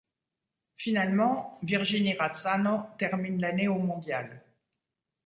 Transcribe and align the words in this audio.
Finalement, 0.77 1.59
Virginie 1.61 2.15
Razzano 2.15 2.87
termine 2.97 3.39
l'année 3.39 3.67
au 3.67 3.77
mondial. 3.77 4.41